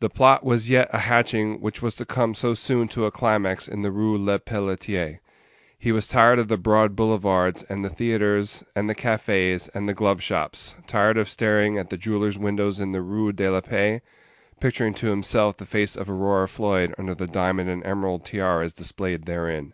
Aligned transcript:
The 0.00 0.10
plot 0.10 0.42
was 0.42 0.68
yet 0.68 0.90
a 0.92 0.98
hatching 0.98 1.60
which 1.60 1.80
was 1.80 1.94
to 1.94 2.04
come 2.04 2.34
so 2.34 2.54
soon 2.54 2.88
to 2.88 3.04
a 3.06 3.12
climax 3.12 3.68
in 3.68 3.82
the 3.82 3.92
Rue 3.92 4.18
Lepelletier. 4.18 5.20
He 5.78 5.92
was 5.92 6.08
tired 6.08 6.40
of 6.40 6.48
the 6.48 6.58
broad 6.58 6.96
boulevards, 6.96 7.62
and 7.68 7.84
the 7.84 7.88
theatres, 7.88 8.64
and 8.74 8.90
the 8.90 8.96
cafés, 8.96 9.70
and 9.72 9.88
the 9.88 9.94
glove 9.94 10.20
shops 10.20 10.74
tired 10.88 11.16
of 11.16 11.28
staring 11.28 11.78
at 11.78 11.88
the 11.88 11.96
jewellers' 11.96 12.36
windows 12.36 12.80
in 12.80 12.90
the 12.90 13.00
Rue 13.00 13.30
de 13.32 13.48
la 13.48 13.60
Paix, 13.60 14.02
picturing 14.58 14.92
to 14.94 15.06
himself 15.06 15.56
the 15.56 15.64
face 15.66 15.94
of 15.94 16.10
Aurora 16.10 16.48
Floyd 16.48 16.92
under 16.98 17.14
the 17.14 17.28
diamond 17.28 17.70
and 17.70 17.86
emerald 17.86 18.24
tiaras 18.24 18.74
displayed 18.74 19.26
therein. 19.26 19.72